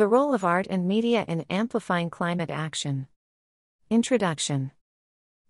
The 0.00 0.08
role 0.08 0.32
of 0.32 0.44
art 0.44 0.66
and 0.70 0.88
media 0.88 1.26
in 1.28 1.44
amplifying 1.50 2.08
climate 2.08 2.48
action. 2.48 3.06
Introduction 3.90 4.70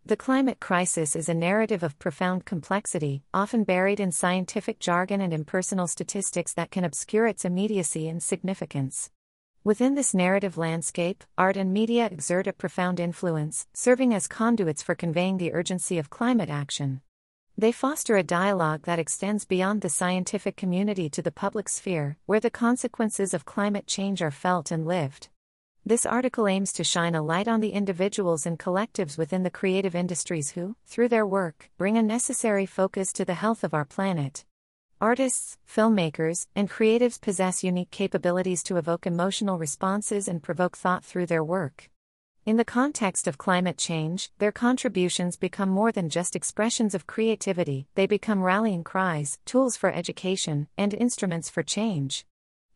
The 0.04 0.16
climate 0.16 0.58
crisis 0.58 1.14
is 1.14 1.28
a 1.28 1.34
narrative 1.34 1.84
of 1.84 2.00
profound 2.00 2.46
complexity, 2.46 3.22
often 3.32 3.62
buried 3.62 4.00
in 4.00 4.10
scientific 4.10 4.80
jargon 4.80 5.20
and 5.20 5.32
impersonal 5.32 5.86
statistics 5.86 6.52
that 6.54 6.72
can 6.72 6.82
obscure 6.82 7.28
its 7.28 7.44
immediacy 7.44 8.08
and 8.08 8.20
significance. 8.20 9.12
Within 9.62 9.94
this 9.94 10.14
narrative 10.14 10.58
landscape, 10.58 11.22
art 11.38 11.56
and 11.56 11.72
media 11.72 12.06
exert 12.06 12.48
a 12.48 12.52
profound 12.52 12.98
influence, 12.98 13.68
serving 13.72 14.12
as 14.12 14.26
conduits 14.26 14.82
for 14.82 14.96
conveying 14.96 15.38
the 15.38 15.52
urgency 15.52 15.96
of 15.96 16.10
climate 16.10 16.50
action. 16.50 17.02
They 17.60 17.72
foster 17.72 18.16
a 18.16 18.22
dialogue 18.22 18.84
that 18.84 18.98
extends 18.98 19.44
beyond 19.44 19.82
the 19.82 19.90
scientific 19.90 20.56
community 20.56 21.10
to 21.10 21.20
the 21.20 21.30
public 21.30 21.68
sphere, 21.68 22.16
where 22.24 22.40
the 22.40 22.48
consequences 22.48 23.34
of 23.34 23.44
climate 23.44 23.86
change 23.86 24.22
are 24.22 24.30
felt 24.30 24.70
and 24.70 24.86
lived. 24.86 25.28
This 25.84 26.06
article 26.06 26.48
aims 26.48 26.72
to 26.72 26.84
shine 26.84 27.14
a 27.14 27.20
light 27.20 27.48
on 27.48 27.60
the 27.60 27.72
individuals 27.72 28.46
and 28.46 28.58
collectives 28.58 29.18
within 29.18 29.42
the 29.42 29.50
creative 29.50 29.94
industries 29.94 30.52
who, 30.52 30.74
through 30.86 31.08
their 31.08 31.26
work, 31.26 31.68
bring 31.76 31.98
a 31.98 32.02
necessary 32.02 32.64
focus 32.64 33.12
to 33.12 33.26
the 33.26 33.34
health 33.34 33.62
of 33.62 33.74
our 33.74 33.84
planet. 33.84 34.46
Artists, 34.98 35.58
filmmakers, 35.68 36.46
and 36.56 36.70
creatives 36.70 37.20
possess 37.20 37.62
unique 37.62 37.90
capabilities 37.90 38.62
to 38.62 38.78
evoke 38.78 39.06
emotional 39.06 39.58
responses 39.58 40.28
and 40.28 40.42
provoke 40.42 40.78
thought 40.78 41.04
through 41.04 41.26
their 41.26 41.44
work. 41.44 41.89
In 42.46 42.56
the 42.56 42.64
context 42.64 43.26
of 43.26 43.36
climate 43.36 43.76
change, 43.76 44.32
their 44.38 44.50
contributions 44.50 45.36
become 45.36 45.68
more 45.68 45.92
than 45.92 46.08
just 46.08 46.34
expressions 46.34 46.94
of 46.94 47.06
creativity, 47.06 47.86
they 47.96 48.06
become 48.06 48.42
rallying 48.42 48.82
cries, 48.82 49.38
tools 49.44 49.76
for 49.76 49.92
education, 49.92 50.66
and 50.78 50.94
instruments 50.94 51.50
for 51.50 51.62
change. 51.62 52.24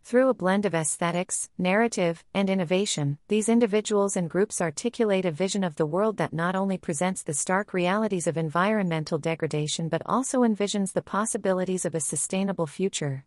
Through 0.03 0.29
a 0.29 0.35
blend 0.35 0.67
of 0.67 0.75
aesthetics, 0.75 1.49
narrative, 1.57 2.23
and 2.35 2.51
innovation, 2.51 3.17
these 3.29 3.49
individuals 3.49 4.19
and 4.19 4.29
groups 4.29 4.61
articulate 4.61 5.25
a 5.25 5.31
vision 5.31 5.65
of 5.65 5.77
the 5.77 5.87
world 5.87 6.19
that 6.19 6.35
not 6.35 6.55
only 6.55 6.77
presents 6.77 7.23
the 7.23 7.33
stark 7.33 7.73
realities 7.73 8.27
of 8.27 8.37
environmental 8.37 9.17
degradation 9.17 9.89
but 9.89 10.03
also 10.05 10.41
envisions 10.41 10.93
the 10.93 11.01
possibilities 11.01 11.87
of 11.87 11.95
a 11.95 12.01
sustainable 12.01 12.67
future. 12.67 13.25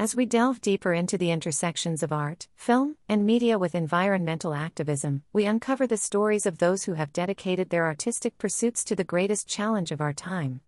As 0.00 0.16
we 0.16 0.24
delve 0.24 0.62
deeper 0.62 0.94
into 0.94 1.18
the 1.18 1.30
intersections 1.30 2.02
of 2.02 2.10
art, 2.10 2.48
film, 2.56 2.96
and 3.06 3.26
media 3.26 3.58
with 3.58 3.74
environmental 3.74 4.54
activism, 4.54 5.24
we 5.30 5.44
uncover 5.44 5.86
the 5.86 5.98
stories 5.98 6.46
of 6.46 6.56
those 6.56 6.84
who 6.84 6.94
have 6.94 7.12
dedicated 7.12 7.68
their 7.68 7.84
artistic 7.84 8.38
pursuits 8.38 8.82
to 8.84 8.96
the 8.96 9.04
greatest 9.04 9.46
challenge 9.46 9.92
of 9.92 10.00
our 10.00 10.14
time. 10.14 10.62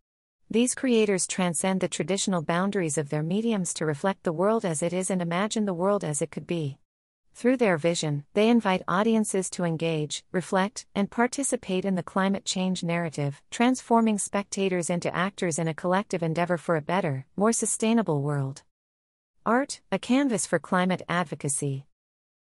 These 0.51 0.75
creators 0.75 1.27
transcend 1.27 1.81
the 1.81 1.89
traditional 1.89 2.43
boundaries 2.43 2.99
of 2.99 3.09
their 3.09 3.23
mediums 3.23 3.73
to 3.73 3.87
reflect 3.87 4.25
the 4.25 4.35
world 4.35 4.67
as 4.67 4.83
it 4.83 4.93
is 4.93 5.09
and 5.09 5.23
imagine 5.23 5.65
the 5.65 5.73
world 5.73 6.05
as 6.05 6.21
it 6.21 6.31
could 6.31 6.47
be. 6.47 6.77
Through 7.33 7.57
their 7.57 7.79
vision, 7.79 8.27
they 8.35 8.51
invite 8.51 8.83
audiences 8.87 9.49
to 9.53 9.65
engage, 9.65 10.27
reflect, 10.31 10.85
and 10.95 11.11
participate 11.11 11.87
in 11.87 11.95
the 11.95 12.03
climate 12.03 12.45
change 12.45 12.85
narrative, 12.85 13.41
transforming 13.51 14.19
spectators 14.19 14.91
into 14.91 15.17
actors 15.17 15.59
in 15.59 15.69
a 15.69 15.73
collective 15.73 16.23
endeavor 16.23 16.59
for 16.59 16.77
a 16.77 16.83
better, 16.83 17.25
more 17.35 17.55
sustainable 17.55 18.21
world. 18.21 18.63
Art, 19.45 19.81
a 19.91 19.99
canvas 19.99 20.47
for 20.47 20.61
climate 20.61 21.03
advocacy. 21.09 21.85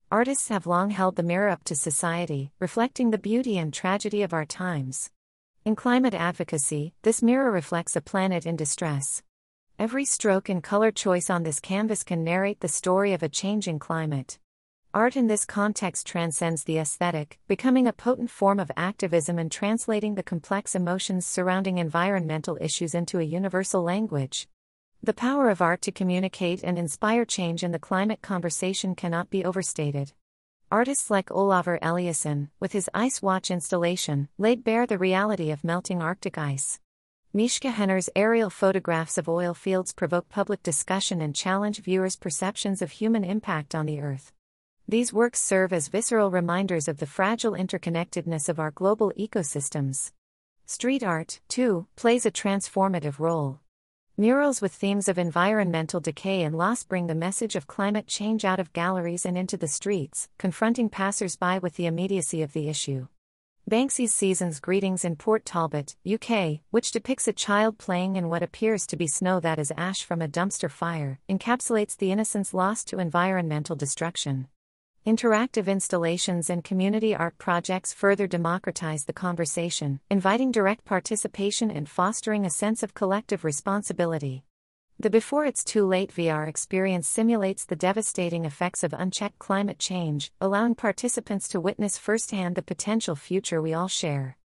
Artists 0.08 0.50
have 0.50 0.68
long 0.68 0.90
held 0.90 1.16
the 1.16 1.24
mirror 1.24 1.48
up 1.48 1.64
to 1.64 1.74
society, 1.74 2.52
reflecting 2.60 3.10
the 3.10 3.18
beauty 3.18 3.58
and 3.58 3.74
tragedy 3.74 4.22
of 4.22 4.32
our 4.32 4.44
times. 4.44 5.10
In 5.64 5.74
climate 5.74 6.14
advocacy, 6.14 6.94
this 7.02 7.24
mirror 7.24 7.50
reflects 7.50 7.96
a 7.96 8.00
planet 8.00 8.46
in 8.46 8.54
distress. 8.54 9.24
Every 9.80 10.04
stroke 10.04 10.48
and 10.48 10.62
color 10.62 10.92
choice 10.92 11.28
on 11.28 11.42
this 11.42 11.58
canvas 11.58 12.04
can 12.04 12.22
narrate 12.22 12.60
the 12.60 12.68
story 12.68 13.12
of 13.12 13.22
a 13.24 13.28
changing 13.28 13.80
climate. 13.80 14.38
Art 14.94 15.16
in 15.16 15.26
this 15.26 15.44
context 15.44 16.06
transcends 16.06 16.62
the 16.62 16.78
aesthetic, 16.78 17.40
becoming 17.48 17.88
a 17.88 17.92
potent 17.92 18.30
form 18.30 18.60
of 18.60 18.70
activism 18.76 19.40
and 19.40 19.50
translating 19.50 20.14
the 20.14 20.22
complex 20.22 20.76
emotions 20.76 21.26
surrounding 21.26 21.78
environmental 21.78 22.56
issues 22.60 22.94
into 22.94 23.18
a 23.18 23.24
universal 23.24 23.82
language. 23.82 24.46
The 25.06 25.14
power 25.14 25.50
of 25.50 25.62
art 25.62 25.82
to 25.82 25.92
communicate 25.92 26.64
and 26.64 26.76
inspire 26.76 27.24
change 27.24 27.62
in 27.62 27.70
the 27.70 27.78
climate 27.78 28.22
conversation 28.22 28.96
cannot 28.96 29.30
be 29.30 29.44
overstated. 29.44 30.12
Artists 30.68 31.10
like 31.10 31.28
Olafur 31.28 31.78
Eliasson, 31.78 32.48
with 32.58 32.72
his 32.72 32.90
Ice 32.92 33.22
Watch 33.22 33.52
installation, 33.52 34.28
laid 34.36 34.64
bare 34.64 34.84
the 34.84 34.98
reality 34.98 35.52
of 35.52 35.62
melting 35.62 36.02
Arctic 36.02 36.36
ice. 36.36 36.80
Mishka 37.32 37.70
Henner's 37.70 38.10
aerial 38.16 38.50
photographs 38.50 39.16
of 39.16 39.28
oil 39.28 39.54
fields 39.54 39.92
provoke 39.92 40.28
public 40.28 40.60
discussion 40.64 41.20
and 41.20 41.36
challenge 41.36 41.78
viewers' 41.78 42.16
perceptions 42.16 42.82
of 42.82 42.90
human 42.90 43.22
impact 43.22 43.76
on 43.76 43.86
the 43.86 44.00
Earth. 44.00 44.32
These 44.88 45.12
works 45.12 45.40
serve 45.40 45.72
as 45.72 45.86
visceral 45.86 46.32
reminders 46.32 46.88
of 46.88 46.98
the 46.98 47.06
fragile 47.06 47.52
interconnectedness 47.52 48.48
of 48.48 48.58
our 48.58 48.72
global 48.72 49.12
ecosystems. 49.16 50.10
Street 50.64 51.04
art, 51.04 51.38
too, 51.46 51.86
plays 51.94 52.26
a 52.26 52.32
transformative 52.32 53.20
role. 53.20 53.60
Murals 54.18 54.62
with 54.62 54.72
themes 54.72 55.08
of 55.08 55.18
environmental 55.18 56.00
decay 56.00 56.42
and 56.42 56.56
loss 56.56 56.82
bring 56.84 57.06
the 57.06 57.14
message 57.14 57.54
of 57.54 57.66
climate 57.66 58.06
change 58.06 58.46
out 58.46 58.58
of 58.58 58.72
galleries 58.72 59.26
and 59.26 59.36
into 59.36 59.58
the 59.58 59.68
streets, 59.68 60.30
confronting 60.38 60.88
passers-by 60.88 61.58
with 61.58 61.76
the 61.76 61.84
immediacy 61.84 62.40
of 62.40 62.54
the 62.54 62.70
issue. 62.70 63.08
Banksy's 63.70 64.14
Season's 64.14 64.58
Greetings 64.58 65.04
in 65.04 65.16
Port 65.16 65.44
Talbot, 65.44 65.96
UK, 66.10 66.60
which 66.70 66.92
depicts 66.92 67.28
a 67.28 67.32
child 67.34 67.76
playing 67.76 68.16
in 68.16 68.30
what 68.30 68.42
appears 68.42 68.86
to 68.86 68.96
be 68.96 69.06
snow 69.06 69.38
that 69.40 69.58
is 69.58 69.70
ash 69.76 70.02
from 70.02 70.22
a 70.22 70.28
dumpster 70.28 70.70
fire, 70.70 71.20
encapsulates 71.28 71.94
the 71.94 72.10
innocence 72.10 72.54
lost 72.54 72.88
to 72.88 72.98
environmental 72.98 73.76
destruction. 73.76 74.48
Interactive 75.06 75.68
installations 75.68 76.50
and 76.50 76.64
community 76.64 77.14
art 77.14 77.38
projects 77.38 77.92
further 77.92 78.26
democratize 78.26 79.04
the 79.04 79.12
conversation, 79.12 80.00
inviting 80.10 80.50
direct 80.50 80.84
participation 80.84 81.70
and 81.70 81.88
fostering 81.88 82.44
a 82.44 82.50
sense 82.50 82.82
of 82.82 82.92
collective 82.92 83.44
responsibility. 83.44 84.42
The 84.98 85.08
Before 85.08 85.44
It's 85.44 85.62
Too 85.62 85.86
Late 85.86 86.12
VR 86.12 86.48
experience 86.48 87.06
simulates 87.06 87.64
the 87.64 87.76
devastating 87.76 88.44
effects 88.44 88.82
of 88.82 88.92
unchecked 88.92 89.38
climate 89.38 89.78
change, 89.78 90.32
allowing 90.40 90.74
participants 90.74 91.46
to 91.50 91.60
witness 91.60 91.96
firsthand 91.96 92.56
the 92.56 92.62
potential 92.62 93.14
future 93.14 93.62
we 93.62 93.72
all 93.72 93.86
share. 93.86 94.36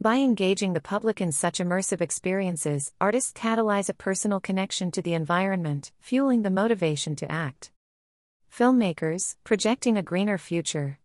By 0.00 0.18
engaging 0.18 0.74
the 0.74 0.80
public 0.80 1.20
in 1.20 1.32
such 1.32 1.58
immersive 1.58 2.00
experiences, 2.00 2.92
artists 3.00 3.32
catalyze 3.32 3.88
a 3.88 3.94
personal 3.94 4.38
connection 4.38 4.92
to 4.92 5.02
the 5.02 5.14
environment, 5.14 5.90
fueling 5.98 6.42
the 6.42 6.50
motivation 6.50 7.16
to 7.16 7.32
act. 7.32 7.72
Filmmakers, 8.56 9.34
projecting 9.42 9.96
a 9.96 10.02
greener 10.02 10.38
future. 10.38 11.00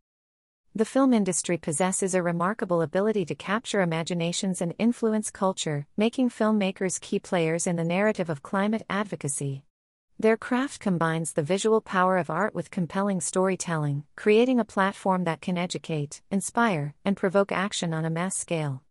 The 0.76 0.86
film 0.86 1.14
industry 1.14 1.58
possesses 1.58 2.14
a 2.14 2.22
remarkable 2.22 2.84
ability 2.84 3.26
to 3.26 3.34
capture 3.34 3.82
imaginations 3.82 4.62
and 4.62 4.76
influence 4.78 5.32
culture, 5.32 5.88
making 5.98 6.30
filmmakers 6.30 7.02
key 7.02 7.18
players 7.18 7.66
in 7.66 7.76
the 7.76 7.84
narrative 7.84 8.30
of 8.30 8.44
climate 8.44 8.84
advocacy. 8.88 9.64
Their 10.20 10.38
craft 10.38 10.80
combines 10.80 11.34
the 11.34 11.42
visual 11.42 11.82
power 11.82 12.18
of 12.18 12.30
art 12.30 12.54
with 12.54 12.70
compelling 12.70 13.20
storytelling, 13.20 14.04
creating 14.16 14.60
a 14.60 14.64
platform 14.64 15.24
that 15.24 15.42
can 15.42 15.58
educate, 15.58 16.22
inspire, 16.30 16.94
and 17.04 17.18
provoke 17.18 17.52
action 17.52 17.96
on 17.96 18.06
a 18.06 18.12
mass 18.12 18.38
scale. 18.38 18.84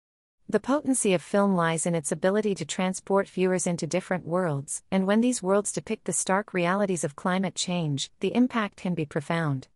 The 0.51 0.61
potency 0.61 1.13
of 1.13 1.21
film 1.21 1.55
lies 1.55 1.85
in 1.85 1.95
its 1.95 2.11
ability 2.11 2.55
to 2.55 2.65
transport 2.65 3.29
viewers 3.29 3.67
into 3.67 3.87
different 3.87 4.27
worlds, 4.27 4.83
and 4.91 5.07
when 5.07 5.21
these 5.21 5.43
worlds 5.43 5.73
depict 5.73 6.07
the 6.07 6.13
stark 6.15 6.55
realities 6.55 7.05
of 7.05 7.15
climate 7.15 7.55
change, 7.55 8.11
the 8.21 8.35
impact 8.35 8.79
can 8.79 8.95
be 8.95 9.05
profound. 9.05 9.69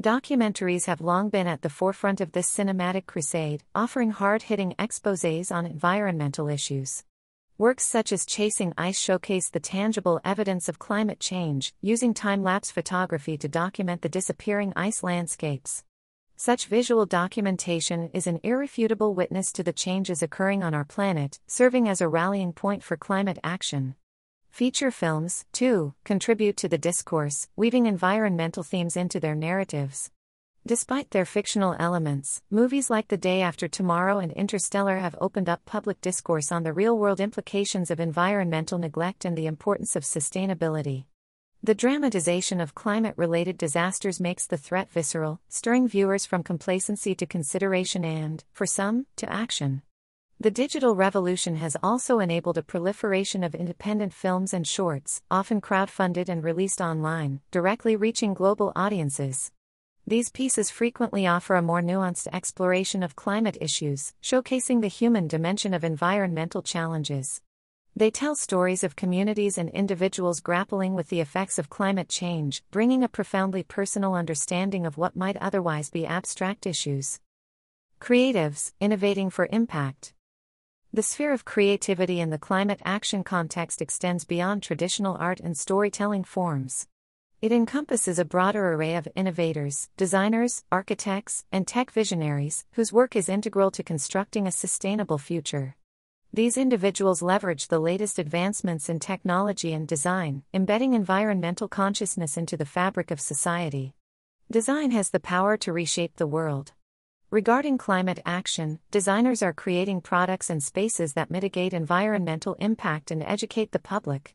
Documentaries 0.00 0.86
have 0.86 1.00
long 1.00 1.28
been 1.28 1.48
at 1.48 1.62
the 1.62 1.68
forefront 1.68 2.20
of 2.20 2.30
this 2.30 2.48
cinematic 2.48 3.06
crusade, 3.06 3.64
offering 3.74 4.12
hard 4.12 4.42
hitting 4.42 4.76
exposes 4.78 5.50
on 5.50 5.66
environmental 5.66 6.48
issues. 6.48 7.02
Works 7.58 7.84
such 7.84 8.12
as 8.12 8.24
Chasing 8.24 8.72
Ice 8.78 9.00
showcase 9.00 9.50
the 9.50 9.58
tangible 9.58 10.20
evidence 10.24 10.68
of 10.68 10.78
climate 10.78 11.18
change, 11.18 11.74
using 11.80 12.14
time 12.14 12.44
lapse 12.44 12.70
photography 12.70 13.36
to 13.38 13.48
document 13.48 14.02
the 14.02 14.08
disappearing 14.08 14.72
ice 14.76 15.02
landscapes. 15.02 15.82
Such 16.44 16.66
visual 16.66 17.06
documentation 17.06 18.10
is 18.12 18.26
an 18.26 18.40
irrefutable 18.42 19.14
witness 19.14 19.52
to 19.52 19.62
the 19.62 19.72
changes 19.72 20.24
occurring 20.24 20.64
on 20.64 20.74
our 20.74 20.84
planet, 20.84 21.38
serving 21.46 21.88
as 21.88 22.00
a 22.00 22.08
rallying 22.08 22.52
point 22.52 22.82
for 22.82 22.96
climate 22.96 23.38
action. 23.44 23.94
Feature 24.50 24.90
films, 24.90 25.44
too, 25.52 25.94
contribute 26.02 26.56
to 26.56 26.68
the 26.68 26.78
discourse, 26.78 27.46
weaving 27.54 27.86
environmental 27.86 28.64
themes 28.64 28.96
into 28.96 29.20
their 29.20 29.36
narratives. 29.36 30.10
Despite 30.66 31.12
their 31.12 31.24
fictional 31.24 31.76
elements, 31.78 32.42
movies 32.50 32.90
like 32.90 33.06
The 33.06 33.16
Day 33.16 33.40
After 33.40 33.68
Tomorrow 33.68 34.18
and 34.18 34.32
Interstellar 34.32 34.98
have 34.98 35.14
opened 35.20 35.48
up 35.48 35.64
public 35.64 36.00
discourse 36.00 36.50
on 36.50 36.64
the 36.64 36.72
real 36.72 36.98
world 36.98 37.20
implications 37.20 37.88
of 37.88 38.00
environmental 38.00 38.80
neglect 38.80 39.24
and 39.24 39.38
the 39.38 39.46
importance 39.46 39.94
of 39.94 40.02
sustainability. 40.02 41.04
The 41.64 41.76
dramatization 41.76 42.60
of 42.60 42.74
climate 42.74 43.14
related 43.16 43.56
disasters 43.56 44.18
makes 44.18 44.48
the 44.48 44.56
threat 44.56 44.90
visceral, 44.90 45.40
stirring 45.48 45.86
viewers 45.86 46.26
from 46.26 46.42
complacency 46.42 47.14
to 47.14 47.24
consideration 47.24 48.04
and, 48.04 48.42
for 48.52 48.66
some, 48.66 49.06
to 49.14 49.32
action. 49.32 49.82
The 50.40 50.50
digital 50.50 50.96
revolution 50.96 51.54
has 51.54 51.76
also 51.80 52.18
enabled 52.18 52.58
a 52.58 52.64
proliferation 52.64 53.44
of 53.44 53.54
independent 53.54 54.12
films 54.12 54.52
and 54.52 54.66
shorts, 54.66 55.22
often 55.30 55.60
crowdfunded 55.60 56.28
and 56.28 56.42
released 56.42 56.80
online, 56.80 57.42
directly 57.52 57.94
reaching 57.94 58.34
global 58.34 58.72
audiences. 58.74 59.52
These 60.04 60.30
pieces 60.30 60.68
frequently 60.68 61.28
offer 61.28 61.54
a 61.54 61.62
more 61.62 61.80
nuanced 61.80 62.26
exploration 62.32 63.04
of 63.04 63.14
climate 63.14 63.56
issues, 63.60 64.14
showcasing 64.20 64.80
the 64.80 64.88
human 64.88 65.28
dimension 65.28 65.74
of 65.74 65.84
environmental 65.84 66.62
challenges. 66.62 67.40
They 67.94 68.10
tell 68.10 68.34
stories 68.34 68.82
of 68.82 68.96
communities 68.96 69.58
and 69.58 69.68
individuals 69.68 70.40
grappling 70.40 70.94
with 70.94 71.10
the 71.10 71.20
effects 71.20 71.58
of 71.58 71.68
climate 71.68 72.08
change, 72.08 72.64
bringing 72.70 73.04
a 73.04 73.08
profoundly 73.08 73.62
personal 73.62 74.14
understanding 74.14 74.86
of 74.86 74.96
what 74.96 75.14
might 75.14 75.36
otherwise 75.36 75.90
be 75.90 76.06
abstract 76.06 76.66
issues. 76.66 77.20
Creatives, 78.00 78.72
innovating 78.80 79.28
for 79.28 79.46
impact. 79.52 80.14
The 80.90 81.02
sphere 81.02 81.34
of 81.34 81.44
creativity 81.44 82.18
in 82.18 82.30
the 82.30 82.38
climate 82.38 82.80
action 82.82 83.24
context 83.24 83.82
extends 83.82 84.24
beyond 84.24 84.62
traditional 84.62 85.16
art 85.20 85.40
and 85.40 85.56
storytelling 85.56 86.24
forms. 86.24 86.88
It 87.42 87.52
encompasses 87.52 88.18
a 88.18 88.24
broader 88.24 88.72
array 88.72 88.94
of 88.94 89.08
innovators, 89.14 89.90
designers, 89.98 90.64
architects, 90.72 91.44
and 91.52 91.66
tech 91.66 91.90
visionaries 91.90 92.64
whose 92.72 92.92
work 92.92 93.16
is 93.16 93.28
integral 93.28 93.70
to 93.72 93.82
constructing 93.82 94.46
a 94.46 94.52
sustainable 94.52 95.18
future. 95.18 95.76
These 96.34 96.56
individuals 96.56 97.20
leverage 97.20 97.68
the 97.68 97.78
latest 97.78 98.18
advancements 98.18 98.88
in 98.88 99.00
technology 99.00 99.74
and 99.74 99.86
design, 99.86 100.44
embedding 100.54 100.94
environmental 100.94 101.68
consciousness 101.68 102.38
into 102.38 102.56
the 102.56 102.64
fabric 102.64 103.10
of 103.10 103.20
society. 103.20 103.92
Design 104.50 104.92
has 104.92 105.10
the 105.10 105.20
power 105.20 105.58
to 105.58 105.74
reshape 105.74 106.16
the 106.16 106.26
world. 106.26 106.72
Regarding 107.30 107.76
climate 107.76 108.20
action, 108.24 108.78
designers 108.90 109.42
are 109.42 109.52
creating 109.52 110.00
products 110.00 110.48
and 110.48 110.62
spaces 110.62 111.12
that 111.12 111.30
mitigate 111.30 111.74
environmental 111.74 112.54
impact 112.54 113.10
and 113.10 113.22
educate 113.22 113.72
the 113.72 113.78
public. 113.78 114.34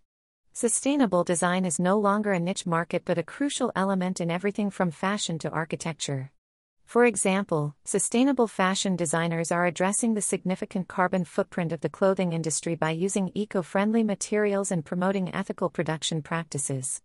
Sustainable 0.53 1.23
design 1.23 1.65
is 1.65 1.79
no 1.79 1.97
longer 1.97 2.31
a 2.31 2.39
niche 2.39 2.67
market 2.67 3.05
but 3.05 3.17
a 3.17 3.23
crucial 3.23 3.71
element 3.75 4.21
in 4.21 4.29
everything 4.29 4.69
from 4.69 4.91
fashion 4.91 5.39
to 5.39 5.49
architecture. 5.49 6.31
For 6.87 7.03
example, 7.03 7.75
sustainable 7.83 8.47
fashion 8.47 8.95
designers 8.95 9.51
are 9.51 9.65
addressing 9.65 10.13
the 10.13 10.21
significant 10.21 10.87
carbon 10.87 11.25
footprint 11.25 11.73
of 11.73 11.81
the 11.81 11.89
clothing 11.89 12.31
industry 12.31 12.75
by 12.75 12.91
using 12.91 13.29
eco 13.35 13.61
friendly 13.61 14.05
materials 14.05 14.71
and 14.71 14.85
promoting 14.85 15.35
ethical 15.35 15.69
production 15.69 16.21
practices. 16.21 17.01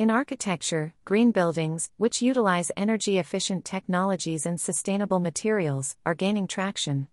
In 0.00 0.10
architecture, 0.10 0.94
green 1.04 1.30
buildings, 1.30 1.92
which 1.96 2.20
utilize 2.20 2.72
energy 2.76 3.18
efficient 3.18 3.64
technologies 3.64 4.46
and 4.46 4.60
sustainable 4.60 5.20
materials, 5.20 5.94
are 6.04 6.16
gaining 6.16 6.48
traction. 6.48 7.06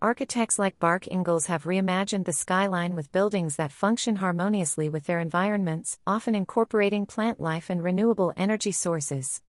Architects 0.00 0.60
like 0.60 0.78
Bjarke 0.78 1.08
Ingels 1.08 1.46
have 1.46 1.64
reimagined 1.64 2.26
the 2.26 2.32
skyline 2.32 2.94
with 2.94 3.10
buildings 3.10 3.56
that 3.56 3.72
function 3.72 4.16
harmoniously 4.16 4.88
with 4.88 5.06
their 5.06 5.18
environments, 5.18 5.98
often 6.06 6.36
incorporating 6.36 7.06
plant 7.06 7.40
life 7.40 7.70
and 7.70 7.82
renewable 7.82 8.32
energy 8.36 8.70
sources. 8.70 9.42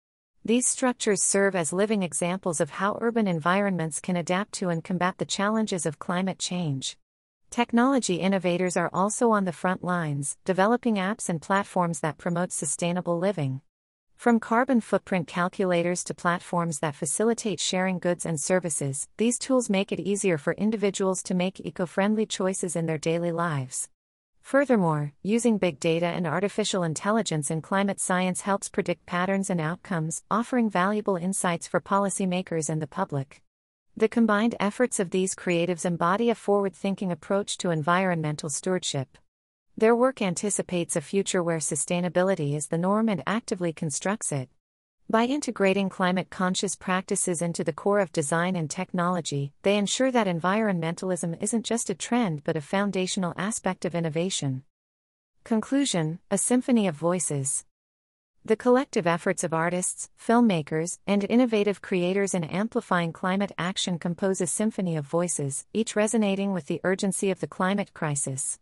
These 0.47 0.67
structures 0.67 1.23
serve 1.23 1.57
as 1.57 1.73
living 1.73 2.03
examples 2.03 2.61
of 2.61 2.69
how 2.69 2.99
urban 3.01 3.27
environments 3.27 3.99
can 3.99 4.15
adapt 4.15 4.53
to 4.55 4.69
and 4.69 4.85
combat 4.85 5.17
the 5.17 5.25
challenges 5.25 5.87
of 5.87 5.99
climate 5.99 6.39
change. 6.39 6.99
Technology 7.49 8.17
innovators 8.17 8.77
are 8.77 8.91
also 8.93 9.31
on 9.31 9.47
the 9.47 9.53
front 9.53 9.83
lines, 9.83 10.37
developing 10.45 10.97
apps 10.97 11.31
and 11.31 11.41
platforms 11.41 12.01
that 12.01 12.19
promote 12.19 12.53
sustainable 12.53 13.19
living. 13.19 13.63
From 14.17 14.39
carbon 14.39 14.83
footprint 14.83 15.29
calculators 15.29 16.05
to 16.05 16.13
platforms 16.13 16.81
that 16.81 16.95
facilitate 16.95 17.59
sharing 17.59 17.99
goods 17.99 18.27
and 18.27 18.39
services, 18.39 19.09
these 19.17 19.39
tools 19.39 19.71
make 19.71 19.93
it 19.93 20.01
easier 20.01 20.37
for 20.37 20.53
individuals 20.53 21.23
to 21.23 21.33
make 21.33 21.59
eco 21.61 21.87
friendly 21.87 22.27
choices 22.27 22.77
in 22.77 22.85
their 22.85 22.99
daily 22.99 23.33
lives. 23.33 23.89
Furthermore, 24.45 25.15
using 25.23 25.57
big 25.57 25.81
data 25.81 26.05
and 26.05 26.27
artificial 26.27 26.83
intelligence 26.83 27.51
in 27.51 27.63
climate 27.63 27.99
science 27.99 28.43
helps 28.43 28.69
predict 28.69 29.07
patterns 29.07 29.49
and 29.49 29.59
outcomes, 29.59 30.23
offering 30.31 30.69
valuable 30.69 31.17
insights 31.17 31.67
for 31.67 31.81
policymakers 31.81 32.69
and 32.69 32.83
the 32.83 32.87
public. 32.87 33.41
The 33.97 34.07
combined 34.07 34.55
efforts 34.61 35.01
of 35.01 35.11
these 35.11 35.35
creatives 35.35 35.87
embody 35.87 36.29
a 36.29 36.35
forward 36.35 36.75
thinking 36.75 37.11
approach 37.11 37.57
to 37.59 37.71
environmental 37.71 38.51
stewardship. 38.51 39.17
Their 39.79 39.97
work 39.97 40.21
anticipates 40.21 40.95
a 40.95 41.01
future 41.01 41.43
where 41.43 41.57
sustainability 41.57 42.55
is 42.55 42.67
the 42.67 42.77
norm 42.77 43.09
and 43.09 43.23
actively 43.27 43.73
constructs 43.73 44.31
it. 44.31 44.51
By 45.11 45.27
integrating 45.27 45.91
climate 45.91 46.31
conscious 46.31 46.75
practices 46.75 47.43
into 47.43 47.63
the 47.63 47.75
core 47.75 48.01
of 48.01 48.11
design 48.11 48.57
and 48.57 48.71
technology, 48.71 49.53
they 49.63 49.77
ensure 49.77 50.11
that 50.11 50.27
environmentalism 50.27 51.41
isn't 51.43 51.67
just 51.67 51.91
a 51.91 51.95
trend 51.95 52.43
but 52.43 52.57
a 52.57 52.63
foundational 52.63 53.35
aspect 53.37 53.85
of 53.85 53.95
innovation. 53.95 54.65
Conclusion 55.45 56.21
A 56.31 56.39
Symphony 56.39 56.89
of 56.89 56.97
Voices. 56.97 57.67
The 58.47 58.57
collective 58.57 59.07
efforts 59.07 59.45
of 59.45 59.53
artists, 59.53 60.09
filmmakers, 60.19 60.99
and 61.07 61.25
innovative 61.29 61.83
creators 61.83 62.33
in 62.33 62.43
amplifying 62.43 63.13
climate 63.13 63.53
action 63.59 63.99
compose 63.99 64.41
a 64.41 64.47
symphony 64.47 64.97
of 64.97 65.05
voices, 65.05 65.67
each 65.75 65.95
resonating 65.95 66.55
with 66.55 66.67
the 66.67 66.81
urgency 66.83 67.31
of 67.31 67.41
the 67.41 67.47
climate 67.47 67.93
crisis. 67.93 68.59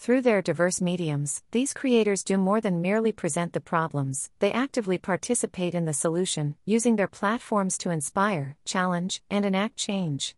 Through 0.00 0.22
their 0.22 0.40
diverse 0.40 0.80
mediums, 0.80 1.42
these 1.50 1.74
creators 1.74 2.22
do 2.22 2.38
more 2.38 2.60
than 2.60 2.80
merely 2.80 3.10
present 3.10 3.52
the 3.52 3.60
problems, 3.60 4.30
they 4.38 4.52
actively 4.52 4.96
participate 4.96 5.74
in 5.74 5.86
the 5.86 5.92
solution, 5.92 6.54
using 6.64 6.94
their 6.94 7.08
platforms 7.08 7.76
to 7.78 7.90
inspire, 7.90 8.56
challenge, 8.64 9.22
and 9.28 9.44
enact 9.44 9.76
change. 9.76 10.36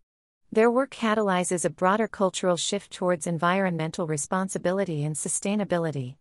Their 0.50 0.70
work 0.70 0.90
catalyzes 0.90 1.66
a 1.66 1.70
broader 1.70 2.08
cultural 2.08 2.56
shift 2.56 2.90
towards 2.90 3.26
environmental 3.26 4.06
responsibility 4.06 5.04
and 5.04 5.14
sustainability. 5.14 6.16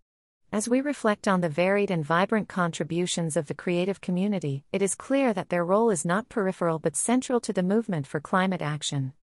As 0.51 0.67
we 0.67 0.81
reflect 0.81 1.25
on 1.25 1.39
the 1.39 1.47
varied 1.47 1.91
and 1.91 2.03
vibrant 2.03 2.49
contributions 2.49 3.37
of 3.37 3.47
the 3.47 3.53
creative 3.53 4.01
community, 4.01 4.65
it 4.73 4.81
is 4.81 4.95
clear 4.95 5.33
that 5.33 5.47
their 5.47 5.63
role 5.63 5.89
is 5.89 6.03
not 6.03 6.27
peripheral 6.27 6.77
but 6.77 6.97
central 6.97 7.39
to 7.39 7.53
the 7.53 7.63
movement 7.63 8.05
for 8.05 8.19
climate 8.19 8.61
action. 8.61 9.13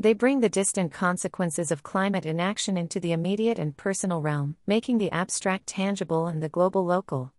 They 0.00 0.12
bring 0.12 0.38
the 0.38 0.48
distant 0.48 0.92
consequences 0.92 1.72
of 1.72 1.82
climate 1.82 2.24
inaction 2.24 2.76
into 2.76 3.00
the 3.00 3.10
immediate 3.10 3.58
and 3.58 3.76
personal 3.76 4.22
realm, 4.22 4.54
making 4.64 4.98
the 4.98 5.10
abstract 5.10 5.66
tangible 5.66 6.28
and 6.28 6.40
the 6.40 6.48
global 6.48 6.84
local. 6.84 7.32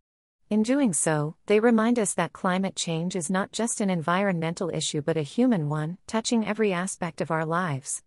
In 0.49 0.63
doing 0.63 0.91
so, 0.91 1.35
they 1.45 1.61
remind 1.61 1.97
us 1.97 2.13
that 2.15 2.33
climate 2.33 2.75
change 2.75 3.15
is 3.15 3.29
not 3.29 3.53
just 3.53 3.79
an 3.79 3.89
environmental 3.89 4.69
issue 4.73 5.01
but 5.01 5.15
a 5.15 5.21
human 5.21 5.69
one, 5.69 5.99
touching 6.05 6.45
every 6.45 6.73
aspect 6.73 7.21
of 7.21 7.31
our 7.31 7.45
lives. 7.45 8.03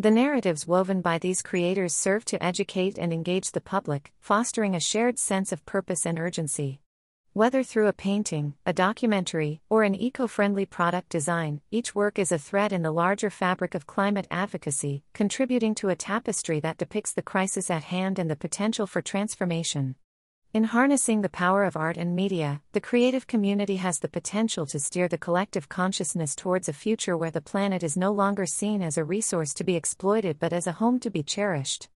The 0.00 0.10
narratives 0.10 0.66
woven 0.66 1.00
by 1.00 1.18
these 1.18 1.40
creators 1.40 1.94
serve 1.94 2.24
to 2.24 2.42
educate 2.42 2.98
and 2.98 3.12
engage 3.12 3.52
the 3.52 3.60
public, 3.60 4.12
fostering 4.18 4.74
a 4.74 4.80
shared 4.80 5.20
sense 5.20 5.52
of 5.52 5.64
purpose 5.64 6.06
and 6.06 6.18
urgency. 6.18 6.80
Whether 7.34 7.62
through 7.62 7.86
a 7.86 7.94
painting, 7.94 8.56
a 8.66 8.74
documentary, 8.74 9.62
or 9.70 9.84
an 9.84 9.94
eco 9.94 10.26
friendly 10.26 10.66
product 10.66 11.08
design, 11.08 11.62
each 11.70 11.94
work 11.94 12.18
is 12.18 12.30
a 12.30 12.38
thread 12.38 12.74
in 12.74 12.82
the 12.82 12.92
larger 12.92 13.30
fabric 13.30 13.74
of 13.74 13.86
climate 13.86 14.26
advocacy, 14.30 15.02
contributing 15.14 15.74
to 15.76 15.88
a 15.88 15.96
tapestry 15.96 16.60
that 16.60 16.76
depicts 16.76 17.14
the 17.14 17.22
crisis 17.22 17.70
at 17.70 17.84
hand 17.84 18.18
and 18.18 18.30
the 18.30 18.36
potential 18.36 18.86
for 18.86 19.00
transformation. 19.00 19.94
In 20.52 20.64
harnessing 20.64 21.22
the 21.22 21.30
power 21.30 21.64
of 21.64 21.74
art 21.74 21.96
and 21.96 22.14
media, 22.14 22.60
the 22.72 22.82
creative 22.82 23.26
community 23.26 23.76
has 23.76 24.00
the 24.00 24.08
potential 24.08 24.66
to 24.66 24.78
steer 24.78 25.08
the 25.08 25.16
collective 25.16 25.70
consciousness 25.70 26.36
towards 26.36 26.68
a 26.68 26.74
future 26.74 27.16
where 27.16 27.30
the 27.30 27.40
planet 27.40 27.82
is 27.82 27.96
no 27.96 28.12
longer 28.12 28.44
seen 28.44 28.82
as 28.82 28.98
a 28.98 29.04
resource 29.04 29.54
to 29.54 29.64
be 29.64 29.74
exploited 29.74 30.38
but 30.38 30.52
as 30.52 30.66
a 30.66 30.72
home 30.72 31.00
to 31.00 31.08
be 31.08 31.22
cherished. 31.22 31.88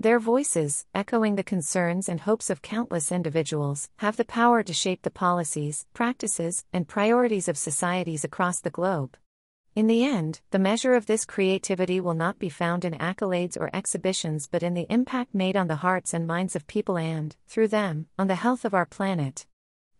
Their 0.00 0.20
voices, 0.20 0.86
echoing 0.94 1.34
the 1.34 1.42
concerns 1.42 2.08
and 2.08 2.20
hopes 2.20 2.50
of 2.50 2.62
countless 2.62 3.10
individuals, 3.10 3.90
have 3.96 4.16
the 4.16 4.24
power 4.24 4.62
to 4.62 4.72
shape 4.72 5.02
the 5.02 5.10
policies, 5.10 5.86
practices, 5.92 6.64
and 6.72 6.86
priorities 6.86 7.48
of 7.48 7.58
societies 7.58 8.22
across 8.22 8.60
the 8.60 8.70
globe. 8.70 9.16
In 9.74 9.88
the 9.88 10.04
end, 10.04 10.40
the 10.52 10.58
measure 10.60 10.94
of 10.94 11.06
this 11.06 11.24
creativity 11.24 12.00
will 12.00 12.14
not 12.14 12.38
be 12.38 12.48
found 12.48 12.84
in 12.84 12.92
accolades 12.94 13.56
or 13.60 13.70
exhibitions 13.74 14.46
but 14.46 14.62
in 14.62 14.74
the 14.74 14.86
impact 14.88 15.34
made 15.34 15.56
on 15.56 15.66
the 15.66 15.82
hearts 15.82 16.14
and 16.14 16.28
minds 16.28 16.54
of 16.54 16.68
people 16.68 16.96
and, 16.96 17.34
through 17.48 17.68
them, 17.68 18.06
on 18.16 18.28
the 18.28 18.36
health 18.36 18.64
of 18.64 18.74
our 18.74 18.86
planet. 18.86 19.46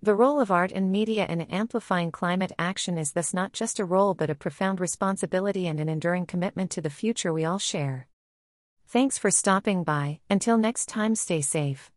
The 0.00 0.14
role 0.14 0.38
of 0.38 0.52
art 0.52 0.70
and 0.70 0.92
media 0.92 1.26
in 1.26 1.40
amplifying 1.40 2.12
climate 2.12 2.52
action 2.56 2.98
is 2.98 3.14
thus 3.14 3.34
not 3.34 3.52
just 3.52 3.80
a 3.80 3.84
role 3.84 4.14
but 4.14 4.30
a 4.30 4.36
profound 4.36 4.78
responsibility 4.78 5.66
and 5.66 5.80
an 5.80 5.88
enduring 5.88 6.26
commitment 6.26 6.70
to 6.70 6.80
the 6.80 6.88
future 6.88 7.32
we 7.32 7.44
all 7.44 7.58
share. 7.58 8.06
Thanks 8.90 9.18
for 9.18 9.30
stopping 9.30 9.84
by, 9.84 10.20
until 10.30 10.56
next 10.56 10.88
time, 10.88 11.14
stay 11.14 11.42
safe. 11.42 11.90